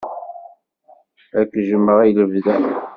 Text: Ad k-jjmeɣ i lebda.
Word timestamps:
Ad 1.39 1.47
k-jjmeɣ 1.51 1.97
i 2.01 2.09
lebda. 2.19 2.57